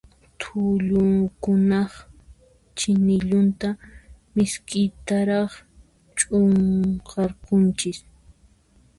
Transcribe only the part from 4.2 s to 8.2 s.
misk'itaraq ch'unqarqunchis.